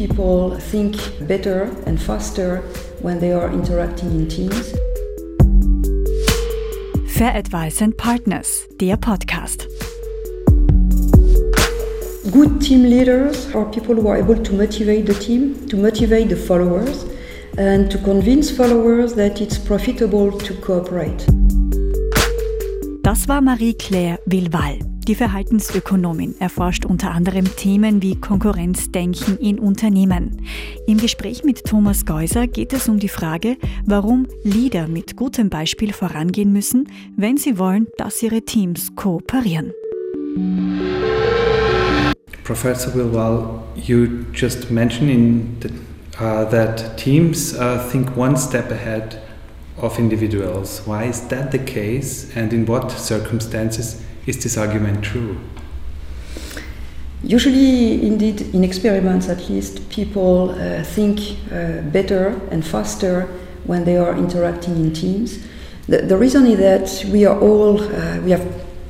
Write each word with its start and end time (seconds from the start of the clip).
people 0.00 0.56
think 0.58 0.96
better 1.28 1.64
and 1.84 2.00
faster 2.00 2.62
when 3.02 3.20
they 3.20 3.32
are 3.32 3.52
interacting 3.52 4.10
in 4.18 4.26
teams. 4.26 4.72
Fair 7.18 7.36
Advice 7.36 7.82
and 7.82 7.94
Partners, 7.98 8.66
der 8.78 8.96
Podcast. 8.96 9.66
Good 12.32 12.62
team 12.62 12.84
leaders 12.84 13.54
are 13.54 13.66
people 13.66 13.94
who 13.94 14.08
are 14.08 14.16
able 14.16 14.42
to 14.42 14.52
motivate 14.54 15.04
the 15.04 15.12
team, 15.12 15.68
to 15.68 15.76
motivate 15.76 16.30
the 16.30 16.36
followers, 16.36 17.04
and 17.58 17.90
to 17.90 17.98
convince 17.98 18.50
followers 18.50 19.12
that 19.16 19.42
it's 19.42 19.58
profitable 19.58 20.32
to 20.32 20.54
cooperate. 20.62 21.26
Das 23.02 23.28
war 23.28 23.42
Marie-Claire 23.42 24.18
Villeval. 24.24 24.89
Die 25.10 25.16
Verhaltensökonomin 25.16 26.36
erforscht 26.38 26.84
unter 26.84 27.10
anderem 27.10 27.56
Themen 27.56 28.00
wie 28.00 28.14
Konkurrenzdenken 28.14 29.38
in 29.38 29.58
Unternehmen. 29.58 30.42
Im 30.86 30.98
Gespräch 30.98 31.42
mit 31.42 31.64
Thomas 31.64 32.06
Geuser 32.06 32.46
geht 32.46 32.72
es 32.72 32.88
um 32.88 33.00
die 33.00 33.08
Frage, 33.08 33.56
warum 33.84 34.28
Leader 34.44 34.86
mit 34.86 35.16
gutem 35.16 35.50
Beispiel 35.50 35.92
vorangehen 35.92 36.52
müssen, 36.52 36.88
wenn 37.16 37.38
sie 37.38 37.58
wollen, 37.58 37.88
dass 37.98 38.22
ihre 38.22 38.42
Teams 38.42 38.94
kooperieren. 38.94 39.72
Professor 42.44 42.94
Wilwal, 42.94 43.64
you 43.74 44.06
just 44.32 44.70
mentioned 44.70 45.10
in 45.10 45.56
the, 45.60 45.70
uh, 46.24 46.48
that 46.48 46.96
teams 46.96 47.58
uh, 47.58 47.80
think 47.90 48.16
one 48.16 48.36
step 48.36 48.70
ahead 48.70 49.20
of 49.76 49.98
individuals. 49.98 50.82
Why 50.86 51.08
is 51.08 51.26
that 51.30 51.50
the 51.50 51.58
case, 51.58 52.28
and 52.36 52.52
in 52.52 52.68
what 52.68 52.92
circumstances 52.92 53.96
is 54.26 54.42
this 54.42 54.56
argument 54.56 55.04
true? 55.04 55.38
Usually, 57.22 58.06
indeed, 58.06 58.40
in 58.54 58.64
experiments 58.64 59.28
at 59.28 59.48
least, 59.50 59.90
people 59.90 60.50
uh, 60.50 60.82
think 60.82 61.20
uh, 61.52 61.82
better 61.92 62.40
and 62.50 62.64
faster 62.64 63.28
when 63.64 63.84
they 63.84 63.98
are 63.98 64.16
interacting 64.16 64.76
in 64.76 64.92
teams. 64.94 65.46
The, 65.86 65.98
the 65.98 66.16
reason 66.16 66.46
is 66.46 66.58
that 66.58 67.12
we 67.12 67.26
are 67.26 67.38
all, 67.38 67.82
uh, 67.82 68.20
we 68.22 68.30
have 68.30 68.46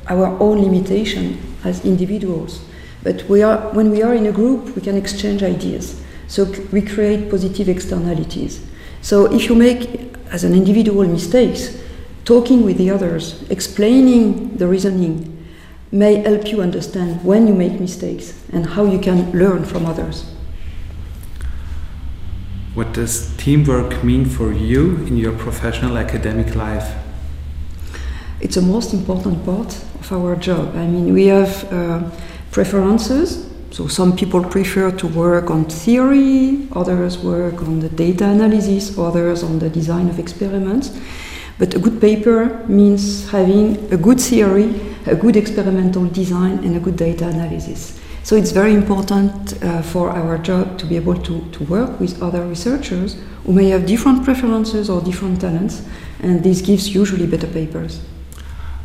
our 0.07 0.27
own 0.39 0.61
limitation 0.61 1.39
as 1.65 1.83
individuals. 1.83 2.63
But 3.03 3.23
we 3.27 3.43
are, 3.43 3.57
when 3.73 3.91
we 3.91 4.01
are 4.01 4.13
in 4.13 4.27
a 4.27 4.31
group, 4.31 4.75
we 4.75 4.81
can 4.81 4.95
exchange 4.95 5.43
ideas. 5.43 6.01
So 6.27 6.45
we 6.71 6.81
create 6.81 7.29
positive 7.29 7.67
externalities. 7.67 8.65
So 9.01 9.25
if 9.33 9.49
you 9.49 9.55
make, 9.55 10.15
as 10.31 10.43
an 10.43 10.53
individual, 10.53 11.05
mistakes, 11.05 11.77
talking 12.25 12.63
with 12.63 12.77
the 12.77 12.89
others, 12.89 13.43
explaining 13.49 14.57
the 14.57 14.67
reasoning, 14.67 15.37
may 15.91 16.15
help 16.15 16.47
you 16.47 16.61
understand 16.61 17.23
when 17.23 17.47
you 17.47 17.53
make 17.53 17.79
mistakes 17.79 18.43
and 18.53 18.65
how 18.65 18.85
you 18.85 18.99
can 18.99 19.31
learn 19.31 19.65
from 19.65 19.85
others. 19.85 20.31
What 22.73 22.93
does 22.93 23.35
teamwork 23.35 24.01
mean 24.01 24.25
for 24.25 24.53
you 24.53 24.95
in 25.05 25.17
your 25.17 25.33
professional 25.33 25.97
academic 25.97 26.55
life? 26.55 26.95
It's 28.39 28.55
the 28.55 28.61
most 28.61 28.93
important 28.93 29.43
part 29.43 29.75
of 29.99 30.11
our 30.13 30.35
job. 30.37 30.75
I 30.75 30.87
mean, 30.87 31.13
we 31.13 31.27
have 31.27 31.71
uh, 31.73 32.09
preferences. 32.51 33.49
So 33.71 33.87
some 33.87 34.15
people 34.15 34.43
prefer 34.43 34.91
to 34.91 35.07
work 35.07 35.49
on 35.49 35.65
theory, 35.65 36.67
others 36.71 37.17
work 37.17 37.61
on 37.61 37.79
the 37.81 37.89
data 37.89 38.25
analysis, 38.25 38.97
others 38.97 39.43
on 39.43 39.59
the 39.59 39.69
design 39.69 40.09
of 40.09 40.17
experiments. 40.17 40.91
But 41.61 41.75
a 41.75 41.79
good 41.79 42.01
paper 42.01 42.65
means 42.67 43.29
having 43.29 43.93
a 43.93 43.97
good 43.97 44.19
theory, 44.19 44.73
a 45.05 45.13
good 45.13 45.35
experimental 45.35 46.07
design, 46.07 46.53
and 46.63 46.75
a 46.75 46.79
good 46.79 46.95
data 46.95 47.27
analysis. 47.27 47.99
So 48.23 48.35
it's 48.35 48.49
very 48.49 48.73
important 48.73 49.63
uh, 49.63 49.83
for 49.83 50.09
our 50.09 50.39
job 50.39 50.79
to 50.79 50.87
be 50.87 50.95
able 50.95 51.17
to, 51.21 51.47
to 51.51 51.63
work 51.65 51.99
with 51.99 52.19
other 52.19 52.43
researchers 52.47 53.15
who 53.45 53.53
may 53.53 53.69
have 53.69 53.85
different 53.85 54.23
preferences 54.23 54.89
or 54.89 55.01
different 55.01 55.39
talents, 55.39 55.83
and 56.23 56.43
this 56.43 56.61
gives 56.61 56.95
usually 56.95 57.27
better 57.27 57.45
papers. 57.45 58.01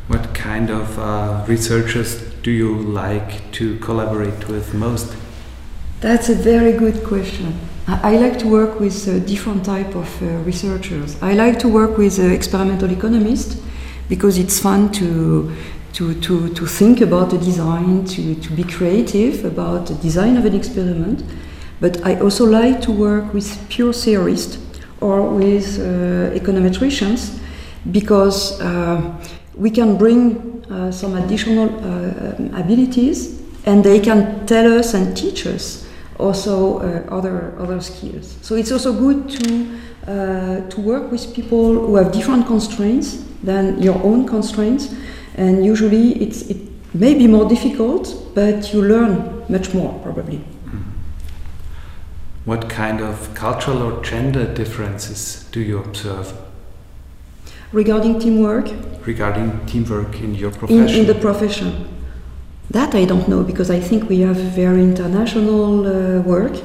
What 0.09 0.35
kind 0.35 0.69
of 0.69 0.99
uh, 0.99 1.47
researchers 1.49 2.23
do 2.43 2.51
you 2.51 2.77
like 2.77 3.53
to 3.53 3.79
collaborate 3.79 4.49
with 4.49 4.75
most? 4.75 5.17
That's 6.03 6.29
a 6.29 6.35
very 6.35 6.73
good 6.73 7.03
question. 7.05 7.59
I, 7.89 8.17
like 8.17 8.37
to 8.41 8.49
work 8.49 8.81
with 8.81 9.07
uh, 9.07 9.21
different 9.21 9.65
type 9.65 9.95
of 9.95 10.21
uh, 10.21 10.27
researchers. 10.39 11.17
I 11.23 11.35
like 11.35 11.61
to 11.61 11.69
work 11.69 11.97
with 11.97 12.19
uh, 12.19 12.23
experimental 12.25 12.91
economists 12.91 13.63
because 14.09 14.39
it's 14.39 14.59
fun 14.59 14.91
to, 14.95 15.55
to, 15.93 16.21
to, 16.21 16.53
to 16.53 16.67
think 16.67 17.01
about 17.01 17.31
the 17.31 17.39
design, 17.39 18.05
to, 18.07 18.35
to 18.35 18.53
be 18.55 18.65
creative 18.65 19.45
about 19.45 19.87
the 19.87 19.95
design 19.95 20.37
of 20.37 20.45
an 20.45 20.55
experiment. 20.55 21.23
But 21.81 22.05
I 22.05 22.19
also 22.19 22.45
like 22.45 22.81
to 22.83 22.91
work 22.91 23.33
with 23.33 23.57
pure 23.69 23.93
theorists 23.93 24.59
or 25.01 25.23
with 25.29 25.79
uh, 25.79 26.37
econometricians 26.37 27.39
because 27.93 28.61
uh, 28.61 29.17
we 29.55 29.71
can 29.71 29.97
bring 29.97 30.65
uh, 30.69 30.91
some 30.91 31.15
additional 31.15 31.69
um, 31.85 32.53
abilities 32.53 33.41
and 33.65 33.85
they 33.85 34.01
can 34.01 34.45
tell 34.47 34.77
us 34.77 34.93
and 34.95 35.17
teach 35.17 35.47
us 35.47 35.86
also 36.19 36.79
uh, 36.79 37.15
other 37.15 37.55
other 37.59 37.81
skills. 37.81 38.37
So 38.43 38.55
it's 38.55 38.73
also 38.73 38.93
good 38.93 39.29
to 39.31 39.79
uh, 40.07 40.69
to 40.69 40.81
work 40.81 41.11
with 41.11 41.35
people 41.35 41.75
who 41.75 41.97
have 41.97 42.13
different 42.13 42.47
constraints 42.47 43.25
than 43.43 43.83
your 43.83 44.03
own 44.03 44.27
constraints, 44.27 44.95
and 45.37 45.65
usually 45.65 46.13
it's 46.23 46.43
it 46.43 46.59
may 46.95 47.15
be 47.15 47.27
more 47.27 47.49
difficult, 47.49 48.35
but 48.35 48.73
you 48.73 48.83
learn 48.83 49.45
much 49.49 49.75
more 49.75 49.99
probably. 50.03 50.41
What 52.47 52.69
kind 52.69 53.01
of 53.01 53.35
cultural 53.35 53.83
or 53.83 54.05
gender 54.05 54.47
differences 54.55 55.49
do 55.51 55.61
you 55.61 55.81
observe 55.81 56.33
Regarding 57.73 58.21
teamwork, 58.21 58.71
regarding 59.05 59.67
teamwork 59.67 60.21
in 60.21 60.37
your 60.37 60.53
in, 60.53 60.59
profession? 60.59 61.01
in 61.01 61.07
the 61.07 61.15
profession. 61.17 61.96
That 62.71 62.95
I 62.95 63.05
don't 63.05 63.29
know 63.29 63.43
because 63.43 63.71
I 63.71 63.81
think 63.81 64.09
we 64.09 64.21
have 64.21 64.37
very 64.37 64.83
international 64.83 65.87
uh, 65.87 66.21
work, 66.23 66.57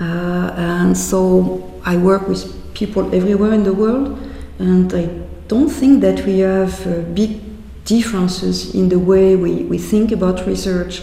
uh, 0.00 0.54
and 0.56 0.96
so 0.96 1.72
I 1.84 1.96
work 1.96 2.28
with 2.28 2.74
people 2.74 3.14
everywhere 3.14 3.52
in 3.52 3.64
the 3.64 3.72
world, 3.72 4.18
and 4.58 4.92
I 4.94 5.06
don't 5.48 5.68
think 5.68 6.00
that 6.02 6.24
we 6.24 6.38
have 6.40 6.86
uh, 6.86 7.00
big 7.14 7.40
differences 7.84 8.74
in 8.74 8.88
the 8.88 8.98
way 8.98 9.36
we, 9.36 9.64
we 9.64 9.78
think 9.78 10.12
about 10.12 10.46
research 10.46 11.02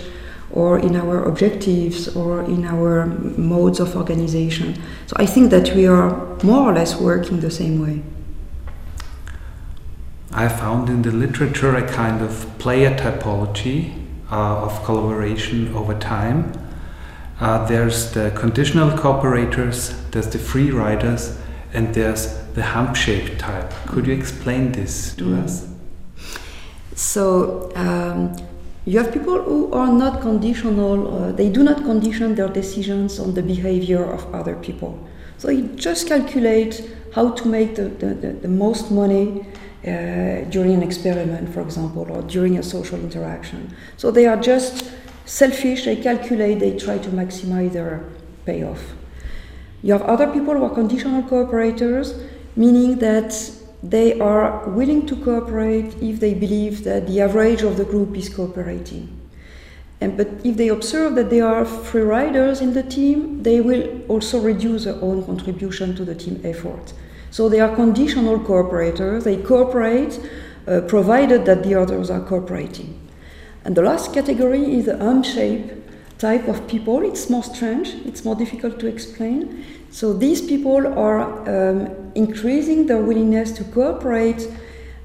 or 0.51 0.79
in 0.79 0.95
our 0.95 1.23
objectives 1.23 2.13
or 2.15 2.43
in 2.43 2.65
our 2.65 3.05
modes 3.05 3.79
of 3.79 3.95
organization. 3.95 4.81
So 5.07 5.15
I 5.17 5.25
think 5.25 5.51
that 5.51 5.75
we 5.75 5.87
are 5.87 6.37
more 6.43 6.69
or 6.69 6.73
less 6.73 6.99
working 6.99 7.39
the 7.39 7.51
same 7.51 7.81
way. 7.81 8.01
I 10.33 10.47
found 10.47 10.89
in 10.89 11.01
the 11.01 11.11
literature 11.11 11.75
a 11.75 11.87
kind 11.87 12.21
of 12.21 12.47
player 12.57 12.97
typology 12.97 14.00
of 14.35 14.83
collaboration 14.83 15.73
over 15.75 15.93
time. 15.99 16.53
Uh, 17.39 17.65
there's 17.67 18.11
the 18.11 18.31
conditional 18.35 18.89
cooperators, 18.91 19.93
there's 20.11 20.27
the 20.27 20.37
free 20.37 20.71
riders, 20.71 21.37
and 21.73 21.93
there's 21.93 22.37
the 22.53 22.61
hump 22.61 22.95
shaped 22.95 23.39
type. 23.39 23.71
Could 23.87 24.05
you 24.07 24.13
explain 24.13 24.71
this 24.71 25.15
to 25.15 25.23
Mm. 25.23 25.43
us? 25.43 25.67
So 26.95 27.71
um, 27.75 28.35
you 28.85 28.99
have 28.99 29.11
people 29.11 29.41
who 29.41 29.71
are 29.73 29.91
not 29.91 30.21
conditional, 30.21 31.07
uh, 31.07 31.31
they 31.31 31.49
do 31.49 31.63
not 31.63 31.77
condition 31.83 32.35
their 32.35 32.49
decisions 32.49 33.19
on 33.19 33.33
the 33.33 33.41
behavior 33.41 34.03
of 34.03 34.21
other 34.33 34.55
people. 34.55 34.99
So 35.37 35.49
you 35.49 35.63
just 35.75 36.07
calculate 36.07 36.83
how 37.15 37.31
to 37.31 37.47
make 37.47 37.75
the, 37.75 37.85
the, 37.85 38.13
the, 38.13 38.33
the 38.33 38.47
most 38.47 38.91
money 38.91 39.45
uh, 39.83 40.45
during 40.49 40.73
an 40.73 40.83
experiment, 40.83 41.53
for 41.53 41.61
example, 41.61 42.05
or 42.11 42.21
during 42.21 42.57
a 42.57 42.63
social 42.63 42.99
interaction. 42.99 43.75
So 43.97 44.11
they 44.11 44.27
are 44.27 44.37
just 44.37 44.91
selfish, 45.25 45.85
they 45.85 45.95
calculate, 45.95 46.59
they 46.59 46.77
try 46.77 46.97
to 46.99 47.09
maximize 47.09 47.73
their 47.73 48.03
payoff. 48.45 48.93
You 49.81 49.93
have 49.93 50.03
other 50.03 50.27
people 50.27 50.55
who 50.55 50.63
are 50.63 50.69
conditional 50.73 51.23
cooperators, 51.23 52.27
meaning 52.55 52.99
that 52.99 53.33
they 53.81 54.19
are 54.19 54.69
willing 54.69 55.07
to 55.07 55.15
cooperate 55.15 55.95
if 56.01 56.19
they 56.19 56.35
believe 56.35 56.83
that 56.83 57.07
the 57.07 57.21
average 57.21 57.63
of 57.63 57.77
the 57.77 57.85
group 57.85 58.15
is 58.15 58.29
cooperating. 58.29 59.17
And, 59.99 60.17
but 60.17 60.27
if 60.43 60.57
they 60.57 60.67
observe 60.67 61.15
that 61.15 61.29
there 61.29 61.47
are 61.47 61.65
free 61.65 62.01
riders 62.01 62.61
in 62.61 62.73
the 62.73 62.83
team, 62.83 63.43
they 63.43 63.61
will 63.61 64.01
also 64.07 64.39
reduce 64.39 64.83
their 64.85 65.01
own 65.01 65.23
contribution 65.25 65.95
to 65.95 66.05
the 66.05 66.15
team 66.15 66.41
effort. 66.43 66.93
So 67.31 67.49
they 67.49 67.59
are 67.59 67.73
conditional 67.75 68.39
cooperators, 68.39 69.23
they 69.23 69.37
cooperate 69.37 70.19
uh, 70.67 70.81
provided 70.81 71.45
that 71.45 71.63
the 71.63 71.75
others 71.75 72.09
are 72.09 72.21
cooperating. 72.21 72.99
And 73.63 73.75
the 73.75 73.81
last 73.81 74.13
category 74.13 74.63
is 74.75 74.85
the 74.85 75.03
arm-shaped 75.03 76.19
type 76.19 76.47
of 76.47 76.67
people. 76.67 77.01
It's 77.03 77.29
more 77.29 77.43
strange, 77.43 77.95
it's 78.05 78.23
more 78.23 78.35
difficult 78.35 78.79
to 78.81 78.87
explain. 78.87 79.65
So 79.89 80.13
these 80.13 80.41
people 80.41 80.87
are 80.87 81.21
um, 81.49 82.11
increasing 82.15 82.85
their 82.87 83.01
willingness 83.01 83.51
to 83.53 83.63
cooperate 83.63 84.47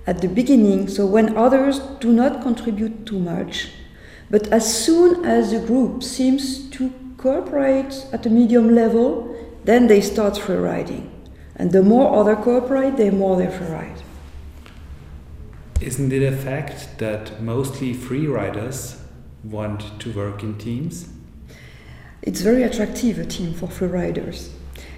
at 0.07 0.21
the 0.21 0.29
beginning, 0.29 0.89
so 0.89 1.07
when 1.07 1.37
others 1.37 1.81
do 2.01 2.13
not 2.13 2.43
contribute 2.43 3.07
too 3.07 3.19
much. 3.19 3.71
But 4.31 4.49
as 4.49 4.85
soon 4.85 5.25
as 5.25 5.53
the 5.53 5.61
group 5.61 6.03
seems 6.03 6.69
to 6.71 6.93
cooperate 7.17 8.07
at 8.13 8.27
a 8.27 8.31
medium 8.31 8.75
level, 8.75 9.35
then 9.65 9.87
they 9.87 10.01
start 10.01 10.37
free 10.37 10.57
riding. 10.57 11.16
And 11.57 11.73
the 11.73 11.83
more 11.83 12.19
other 12.19 12.37
cooperate, 12.37 12.97
the 12.97 13.11
more 13.11 13.37
they 13.37 13.51
free 13.51 13.67
ride. 13.67 14.03
Isn't 15.81 16.13
it 16.13 16.23
a 16.23 16.37
fact 16.37 16.99
that 16.99 17.43
mostly 17.43 17.93
free 17.93 18.27
riders 18.27 19.03
want 19.43 20.01
to 20.01 20.13
work 20.13 20.43
in 20.43 20.59
teams? 20.59 21.09
It's 22.23 22.41
very 22.41 22.63
attractive, 22.63 23.19
a 23.19 23.27
team 23.27 23.55
for 23.55 23.69
free 23.69 23.89
riders. 23.89 24.51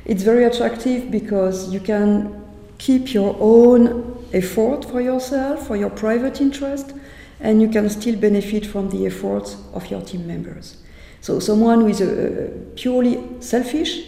It's 0.04 0.22
very 0.22 0.44
attractive 0.44 1.10
because 1.10 1.72
you 1.72 1.80
can 1.80 2.44
keep 2.78 3.12
your 3.12 3.36
own 3.38 4.24
effort 4.32 4.84
for 4.84 5.00
yourself, 5.00 5.66
for 5.66 5.76
your 5.76 5.90
private 5.90 6.40
interest, 6.40 6.92
and 7.40 7.60
you 7.60 7.68
can 7.68 7.90
still 7.90 8.16
benefit 8.16 8.66
from 8.66 8.90
the 8.90 9.06
efforts 9.06 9.56
of 9.74 9.90
your 9.90 10.00
team 10.00 10.26
members. 10.26 10.78
So, 11.20 11.40
someone 11.40 11.82
who 11.82 11.88
is 11.88 12.00
uh, 12.00 12.50
purely 12.76 13.22
selfish 13.40 14.00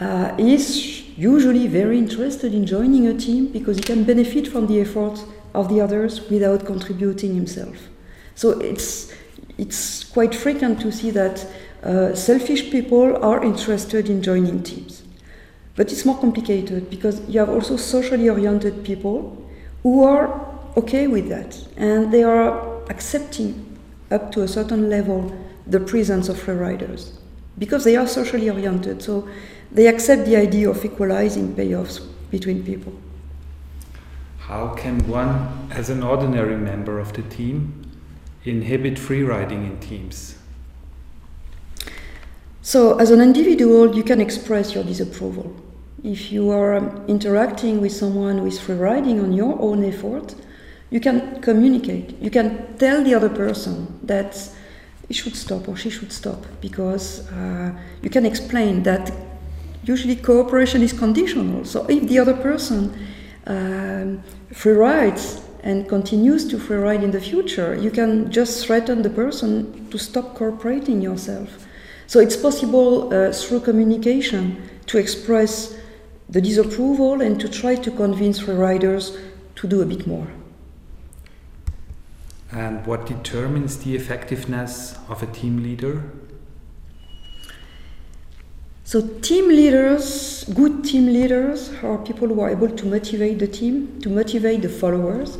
uh, 0.00 0.34
is 0.38 0.99
usually 1.20 1.66
very 1.66 1.98
interested 1.98 2.54
in 2.54 2.64
joining 2.64 3.06
a 3.06 3.12
team 3.12 3.48
because 3.48 3.76
he 3.76 3.82
can 3.82 4.04
benefit 4.04 4.48
from 4.48 4.66
the 4.66 4.80
efforts 4.80 5.24
of 5.52 5.68
the 5.68 5.78
others 5.78 6.30
without 6.30 6.64
contributing 6.64 7.34
himself. 7.34 7.76
So, 8.34 8.58
it's, 8.60 9.12
it's 9.58 10.04
quite 10.04 10.34
frequent 10.34 10.80
to 10.80 10.90
see 10.90 11.10
that 11.10 11.46
uh, 11.82 12.14
selfish 12.14 12.70
people 12.70 13.22
are 13.22 13.44
interested 13.44 14.08
in 14.08 14.22
joining 14.22 14.62
teams. 14.62 15.02
But 15.76 15.92
it's 15.92 16.06
more 16.06 16.18
complicated 16.18 16.88
because 16.88 17.20
you 17.28 17.38
have 17.40 17.50
also 17.50 17.76
socially 17.76 18.30
oriented 18.30 18.82
people 18.82 19.46
who 19.82 20.02
are 20.04 20.48
okay 20.78 21.06
with 21.06 21.28
that 21.28 21.58
and 21.76 22.12
they 22.12 22.22
are 22.22 22.82
accepting 22.88 23.78
up 24.10 24.32
to 24.32 24.42
a 24.42 24.48
certain 24.48 24.88
level 24.88 25.34
the 25.66 25.80
presence 25.80 26.28
of 26.28 26.38
free 26.38 26.54
riders 26.54 27.18
because 27.58 27.84
they 27.84 27.96
are 27.96 28.06
socially 28.06 28.48
oriented. 28.48 29.02
So 29.02 29.28
they 29.72 29.86
accept 29.86 30.24
the 30.26 30.36
idea 30.36 30.68
of 30.68 30.84
equalizing 30.84 31.54
payoffs 31.54 32.06
between 32.30 32.64
people. 32.64 32.92
How 34.38 34.74
can 34.74 35.06
one, 35.06 35.68
as 35.70 35.90
an 35.90 36.02
ordinary 36.02 36.56
member 36.56 36.98
of 36.98 37.12
the 37.12 37.22
team, 37.22 37.88
inhibit 38.44 38.98
free 38.98 39.22
riding 39.22 39.64
in 39.64 39.78
teams? 39.78 40.36
So, 42.62 42.98
as 42.98 43.10
an 43.10 43.20
individual, 43.20 43.94
you 43.94 44.02
can 44.02 44.20
express 44.20 44.74
your 44.74 44.84
disapproval. 44.84 45.54
If 46.02 46.32
you 46.32 46.50
are 46.50 46.74
um, 46.74 47.04
interacting 47.06 47.80
with 47.80 47.92
someone 47.92 48.38
who 48.38 48.46
is 48.46 48.58
free 48.58 48.74
riding 48.74 49.20
on 49.20 49.32
your 49.32 49.60
own 49.60 49.84
effort, 49.84 50.34
you 50.90 50.98
can 50.98 51.40
communicate. 51.40 52.20
You 52.20 52.30
can 52.30 52.76
tell 52.76 53.04
the 53.04 53.14
other 53.14 53.28
person 53.28 54.00
that 54.02 54.36
he 55.06 55.14
should 55.14 55.36
stop 55.36 55.68
or 55.68 55.76
she 55.76 55.90
should 55.90 56.12
stop 56.12 56.44
because 56.60 57.28
uh, 57.30 57.72
you 58.02 58.10
can 58.10 58.26
explain 58.26 58.82
that 58.82 59.12
usually 59.90 60.16
cooperation 60.16 60.82
is 60.82 60.92
conditional. 60.92 61.64
So 61.64 61.78
if 61.96 62.02
the 62.10 62.18
other 62.22 62.36
person 62.48 62.80
um, 63.46 64.22
free 64.52 64.78
rides 64.88 65.40
and 65.62 65.88
continues 65.88 66.42
to 66.50 66.58
free 66.58 66.80
ride 66.88 67.02
in 67.02 67.10
the 67.10 67.20
future, 67.20 67.70
you 67.74 67.90
can 67.90 68.30
just 68.30 68.64
threaten 68.64 69.02
the 69.02 69.10
person 69.10 69.50
to 69.90 69.98
stop 69.98 70.26
cooperating 70.34 71.02
yourself. 71.02 71.48
So 72.06 72.20
it's 72.20 72.36
possible 72.36 73.12
uh, 73.12 73.32
through 73.32 73.60
communication 73.60 74.40
to 74.86 74.98
express 74.98 75.76
the 76.28 76.40
disapproval 76.40 77.20
and 77.20 77.40
to 77.40 77.48
try 77.48 77.74
to 77.86 77.90
convince 77.90 78.40
free 78.40 78.54
riders 78.54 79.16
to 79.56 79.66
do 79.66 79.82
a 79.82 79.86
bit 79.86 80.06
more. 80.06 80.28
And 82.52 82.84
what 82.86 83.06
determines 83.06 83.72
the 83.84 83.94
effectiveness 83.94 84.98
of 85.08 85.22
a 85.22 85.26
team 85.26 85.62
leader? 85.62 86.02
So, 88.90 89.00
team 89.22 89.46
leaders, 89.46 90.42
good 90.52 90.82
team 90.82 91.06
leaders, 91.06 91.70
are 91.84 91.98
people 91.98 92.26
who 92.26 92.40
are 92.40 92.50
able 92.50 92.70
to 92.70 92.86
motivate 92.86 93.38
the 93.38 93.46
team, 93.46 94.00
to 94.00 94.08
motivate 94.08 94.62
the 94.62 94.68
followers, 94.68 95.38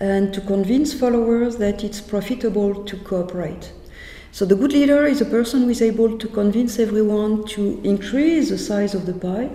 and 0.00 0.34
to 0.34 0.40
convince 0.42 0.92
followers 0.92 1.56
that 1.56 1.82
it's 1.82 1.98
profitable 1.98 2.84
to 2.84 2.96
cooperate. 2.98 3.72
So, 4.32 4.44
the 4.44 4.54
good 4.54 4.72
leader 4.72 5.06
is 5.06 5.22
a 5.22 5.24
person 5.24 5.62
who 5.62 5.70
is 5.70 5.80
able 5.80 6.18
to 6.18 6.28
convince 6.28 6.78
everyone 6.78 7.46
to 7.54 7.80
increase 7.84 8.50
the 8.50 8.58
size 8.58 8.94
of 8.94 9.06
the 9.06 9.14
pie 9.14 9.48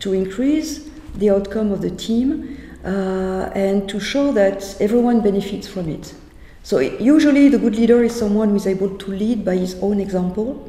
to 0.00 0.12
increase 0.12 0.88
the 1.14 1.30
outcome 1.30 1.70
of 1.70 1.82
the 1.82 1.90
team 1.90 2.58
uh, 2.84 3.48
and 3.54 3.88
to 3.90 4.00
show 4.00 4.32
that 4.32 4.76
everyone 4.80 5.20
benefits 5.20 5.68
from 5.68 5.88
it. 5.88 6.14
So 6.64 6.80
usually 6.80 7.48
the 7.48 7.58
good 7.58 7.76
leader 7.76 8.02
is 8.02 8.12
someone 8.12 8.48
who 8.48 8.56
is 8.56 8.66
able 8.66 8.98
to 8.98 9.10
lead 9.12 9.44
by 9.44 9.56
his 9.56 9.76
own 9.80 10.00
example, 10.00 10.67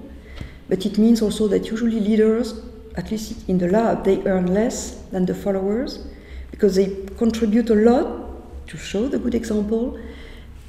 but 0.70 0.86
it 0.86 0.98
means 0.98 1.22
also 1.22 1.48
that 1.48 1.66
usually 1.70 2.00
leaders, 2.00 2.62
at 2.96 3.12
least 3.12 3.48
in 3.50 3.58
the 3.58 3.68
lab, 3.68 4.06
they 4.06 4.24
earn 4.24 4.54
less 4.54 5.02
than 5.12 5.26
the 5.26 5.36
followers 5.36 6.08
because 6.52 6.76
they 6.76 7.06
contribute 7.18 7.70
a 7.70 7.76
lot 7.76 8.68
to 8.68 8.78
show 8.78 9.08
the 9.08 9.20
good 9.20 9.36
example 9.36 10.00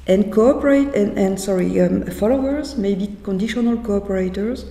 and 0.07 0.33
cooperate 0.33 0.93
and, 0.95 1.17
and 1.17 1.39
sorry 1.39 1.79
um, 1.79 2.03
followers 2.07 2.75
may 2.75 2.95
be 2.95 3.15
conditional 3.23 3.77
cooperators 3.77 4.65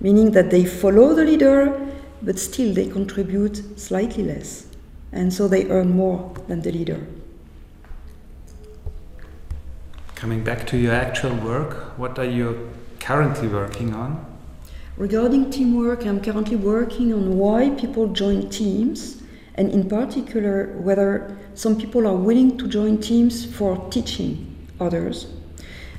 meaning 0.00 0.30
that 0.30 0.50
they 0.50 0.64
follow 0.64 1.12
the 1.12 1.24
leader 1.24 1.86
but 2.22 2.38
still 2.38 2.72
they 2.74 2.86
contribute 2.86 3.78
slightly 3.78 4.24
less. 4.24 4.66
And 5.12 5.32
so 5.32 5.48
they 5.48 5.68
earn 5.68 5.90
more 5.90 6.34
than 6.48 6.62
the 6.62 6.72
leader. 6.72 7.06
Coming 10.14 10.42
back 10.42 10.66
to 10.68 10.76
your 10.76 10.94
actual 10.94 11.34
work, 11.36 11.98
what 11.98 12.18
are 12.18 12.24
you 12.24 12.70
currently 13.00 13.48
working 13.48 13.94
on? 13.94 14.24
Regarding 14.96 15.50
teamwork, 15.50 16.06
I'm 16.06 16.22
currently 16.22 16.56
working 16.56 17.12
on 17.12 17.36
why 17.36 17.68
people 17.70 18.08
join 18.08 18.48
teams, 18.48 19.22
and 19.56 19.70
in 19.70 19.90
particular, 19.90 20.72
whether 20.78 21.36
some 21.52 21.76
people 21.76 22.06
are 22.06 22.16
willing 22.16 22.56
to 22.56 22.66
join 22.66 22.96
teams 22.98 23.44
for 23.44 23.76
teaching 23.90 24.56
others. 24.80 25.26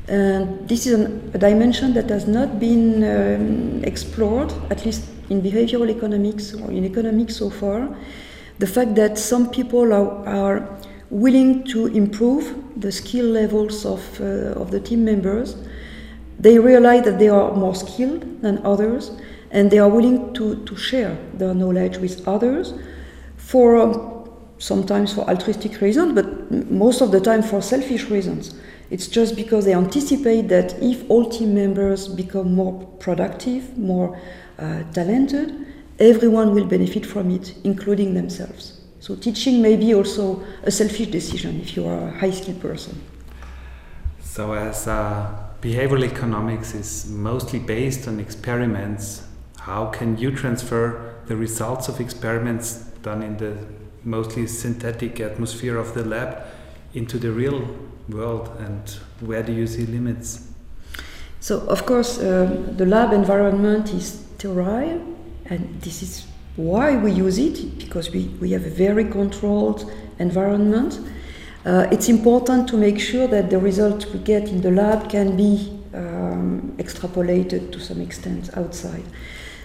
And 0.07 0.67
this 0.67 0.87
is 0.87 0.93
an, 0.93 1.29
a 1.35 1.37
dimension 1.37 1.93
that 1.93 2.09
has 2.09 2.27
not 2.27 2.59
been 2.59 3.03
um, 3.03 3.83
explored, 3.83 4.51
at 4.71 4.83
least 4.83 5.05
in 5.29 5.43
behavioral 5.43 5.91
economics 5.91 6.55
or 6.55 6.71
in 6.71 6.83
economics 6.83 7.35
so 7.35 7.51
far, 7.51 7.95
the 8.57 8.67
fact 8.67 8.95
that 8.95 9.19
some 9.19 9.51
people 9.51 9.93
are, 9.93 10.27
are 10.27 10.79
willing 11.11 11.63
to 11.65 11.85
improve 11.85 12.63
the 12.77 12.91
skill 12.91 13.27
levels 13.27 13.85
of, 13.85 14.01
uh, 14.19 14.59
of 14.59 14.71
the 14.71 14.79
team 14.79 15.05
members. 15.05 15.55
They 16.39 16.59
realize 16.59 17.03
that 17.05 17.19
they 17.19 17.29
are 17.29 17.53
more 17.53 17.75
skilled 17.75 18.41
than 18.41 18.63
others 18.65 19.11
and 19.51 19.71
they 19.71 19.79
are 19.79 19.89
willing 19.89 20.33
to, 20.35 20.63
to 20.65 20.75
share 20.75 21.17
their 21.33 21.53
knowledge 21.53 21.97
with 21.97 22.27
others 22.27 22.73
for 23.37 23.77
um, 23.77 24.29
sometimes 24.59 25.13
for 25.13 25.21
altruistic 25.29 25.79
reasons, 25.81 26.13
but 26.13 26.51
most 26.71 27.01
of 27.01 27.11
the 27.11 27.19
time 27.19 27.41
for 27.41 27.61
selfish 27.61 28.05
reasons. 28.05 28.55
It's 28.89 29.07
just 29.07 29.35
because 29.35 29.65
they 29.65 29.73
anticipate 29.73 30.47
that 30.49 30.81
if 30.81 31.09
all 31.09 31.29
team 31.29 31.53
members 31.53 32.07
become 32.07 32.53
more 32.53 32.85
productive, 32.99 33.77
more 33.77 34.19
uh, 34.57 34.83
talented, 34.93 35.65
everyone 35.99 36.53
will 36.53 36.65
benefit 36.65 37.05
from 37.05 37.31
it, 37.31 37.55
including 37.63 38.13
themselves. 38.13 38.81
So 38.99 39.15
teaching 39.15 39.61
may 39.61 39.75
be 39.75 39.93
also 39.93 40.43
a 40.63 40.71
selfish 40.71 41.07
decision 41.07 41.61
if 41.61 41.75
you 41.75 41.85
are 41.85 42.07
a 42.07 42.11
high 42.11 42.31
skilled 42.31 42.61
person. 42.61 43.01
So 44.21 44.53
as 44.53 44.87
uh, 44.87 45.46
behavioral 45.61 46.03
economics 46.03 46.73
is 46.73 47.09
mostly 47.09 47.59
based 47.59 48.07
on 48.07 48.19
experiments, 48.19 49.25
how 49.59 49.87
can 49.87 50.17
you 50.17 50.31
transfer 50.31 51.15
the 51.27 51.35
results 51.35 51.87
of 51.87 51.99
experiments 51.99 52.75
done 53.01 53.23
in 53.23 53.37
the 53.37 53.57
mostly 54.03 54.47
synthetic 54.47 55.19
atmosphere 55.19 55.77
of 55.77 55.93
the 55.93 56.03
lab 56.05 56.43
into 56.93 57.17
the 57.17 57.31
real 57.31 57.67
world 58.09 58.49
and 58.59 58.99
where 59.19 59.43
do 59.43 59.51
you 59.51 59.67
see 59.67 59.85
limits? 59.85 60.47
So, 61.39 61.59
of 61.67 61.85
course, 61.85 62.19
um, 62.19 62.75
the 62.77 62.85
lab 62.85 63.13
environment 63.13 63.93
is 63.93 64.25
sterile, 64.37 65.01
and 65.45 65.81
this 65.81 66.01
is 66.01 66.25
why 66.55 66.97
we 66.97 67.11
use 67.11 67.37
it 67.37 67.77
because 67.77 68.09
we, 68.11 68.25
we 68.41 68.51
have 68.51 68.65
a 68.65 68.69
very 68.69 69.05
controlled 69.05 69.91
environment. 70.19 70.99
Uh, 71.67 71.85
it's 71.91 72.07
important 72.07 72.65
to 72.65 72.77
make 72.77 72.97
sure 72.97 73.27
that 73.27 73.49
the 73.49 73.59
results 73.59 74.05
we 74.05 74.19
get 74.19 74.47
in 74.47 74.61
the 74.61 74.71
lab 74.71 75.09
can 75.09 75.35
be 75.35 75.77
um, 75.93 76.73
extrapolated 76.77 77.73
to 77.73 77.79
some 77.81 77.99
extent 77.99 78.49
outside. 78.55 79.03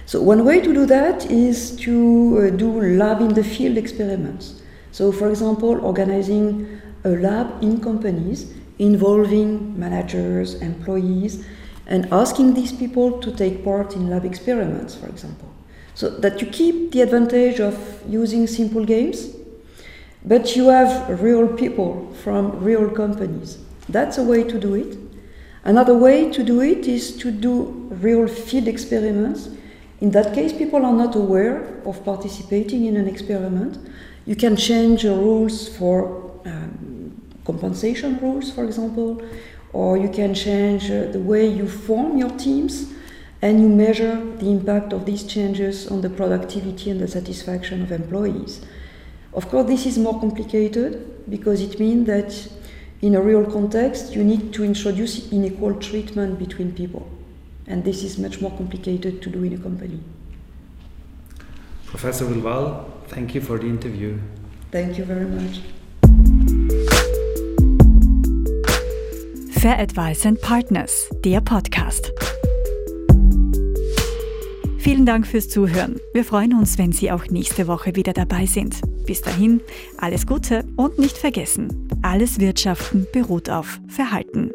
So, 0.05 0.21
one 0.21 0.45
way 0.45 0.61
to 0.61 0.75
do 0.75 0.85
that 0.87 1.31
is 1.31 1.77
to 1.77 2.51
uh, 2.53 2.57
do 2.57 2.69
lab 2.99 3.21
in 3.21 3.35
the 3.35 3.45
field 3.45 3.77
experiments. 3.79 4.63
So, 4.91 5.13
for 5.13 5.31
example, 5.31 5.79
organizing 5.81 6.81
a 7.05 7.11
lab 7.11 7.63
in 7.63 7.81
companies 7.81 8.53
involving 8.81 9.79
managers, 9.79 10.55
employees, 10.55 11.47
and 11.87 12.13
asking 12.13 12.55
these 12.55 12.73
people 12.73 13.21
to 13.21 13.31
take 13.31 13.63
part 13.63 13.95
in 13.95 14.11
lab 14.11 14.25
experiments, 14.25 14.97
for 14.97 15.07
example. 15.07 15.49
So 15.95 16.11
that 16.11 16.41
you 16.41 16.49
keep 16.49 16.91
the 16.91 17.03
advantage 17.03 17.61
of 17.61 17.77
using 18.09 18.49
simple 18.49 18.85
games, 18.85 19.37
but 20.25 20.55
you 20.55 20.69
have 20.69 21.21
real 21.21 21.49
people 21.49 22.13
from 22.23 22.63
real 22.63 22.89
companies. 22.91 23.59
That's 23.89 24.19
a 24.19 24.23
way 24.23 24.45
to 24.45 24.59
do 24.59 24.75
it. 24.75 24.97
Another 25.65 25.97
way 25.97 26.31
to 26.31 26.43
do 26.43 26.61
it 26.61 26.89
is 26.89 27.17
to 27.19 27.31
do 27.31 27.89
real 27.91 28.27
field 28.27 28.69
experiments. 28.69 29.49
In 30.01 30.11
that 30.13 30.35
case, 30.35 30.53
people 30.53 30.85
are 30.85 30.93
not 30.93 31.15
aware 31.15 31.81
of 31.85 32.05
participating 32.05 32.87
in 32.87 32.97
an 32.97 33.07
experiment. 33.07 33.79
You 34.27 34.37
can 34.37 34.57
change 34.57 35.05
rules 35.05 35.69
for 35.77 36.41
um, 36.45 37.21
compensation 37.45 38.19
rules, 38.19 38.51
for 38.51 38.65
example, 38.65 39.23
or 39.73 39.97
you 39.97 40.09
can 40.09 40.35
change 40.35 40.91
uh, 40.91 41.07
the 41.13 41.21
way 41.21 41.47
you 41.47 41.69
form 41.69 42.19
your 42.19 42.31
teams 42.31 42.93
and 43.41 43.61
you 43.61 43.69
measure 43.69 44.17
the 44.37 44.51
impact 44.51 44.93
of 44.93 45.05
these 45.05 45.25
changes 45.25 45.89
on 45.89 46.01
the 46.01 46.11
productivity 46.11 46.91
and 46.91 47.01
the 47.01 47.09
satisfaction 47.09 47.83
of 47.83 47.91
employees. 47.91 48.65
Of 49.35 49.49
course, 49.49 49.67
this 49.67 49.87
is 49.87 49.99
more 49.99 50.21
complicated 50.21 51.31
because 51.31 51.63
it 51.63 51.81
means 51.81 52.07
that 52.07 52.49
in 53.01 53.15
a 53.15 53.21
real 53.21 53.45
context, 53.45 54.15
you 54.15 54.23
need 54.23 54.53
to 54.53 54.65
introduce 54.65 55.33
unequal 55.33 55.75
treatment 55.75 56.39
between 56.39 56.73
people. 56.73 57.09
And 57.67 57.83
this 57.83 58.05
is 58.05 58.19
much 58.19 58.41
more 58.41 58.51
complicated 58.51 59.23
to 59.23 59.31
do 59.31 59.43
in 59.43 59.55
a 59.55 59.59
company. 59.59 60.01
Professor 61.87 62.27
Villeval, 62.27 62.85
thank 63.09 63.35
you 63.35 63.41
for 63.41 63.59
the 63.59 63.67
interview. 63.67 64.19
Thank 64.71 64.99
you 64.99 65.05
very 65.05 65.27
much. 65.27 65.61
Fair 69.61 69.79
Advice 69.79 70.27
and 70.27 70.41
Partners, 70.41 71.09
der 71.25 71.41
Podcast. 71.41 72.13
Vielen 74.79 75.07
Dank 75.07 75.27
fürs 75.27 75.49
Zuhören. 75.49 76.01
Wir 76.13 76.25
freuen 76.25 76.53
uns, 76.55 76.77
wenn 76.77 76.93
Sie 76.93 77.13
auch 77.13 77.27
nächste 77.27 77.69
Woche 77.69 77.95
wieder 77.95 78.13
dabei 78.13 78.47
sind. 78.47 78.81
Bis 79.07 79.21
dahin, 79.21 79.61
alles 79.99 80.27
Gute 80.27 80.65
und 80.77 80.99
nicht 80.99 81.19
vergessen, 81.19 81.89
alles 82.03 82.39
Wirtschaften 82.41 83.07
beruht 83.13 83.51
auf 83.51 83.81
Verhalten. 83.89 84.53